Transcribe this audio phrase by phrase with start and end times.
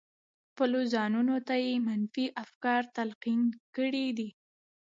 [0.49, 3.41] خپلو ځانونو ته يې منفي افکار تلقين
[3.75, 4.29] کړي دي.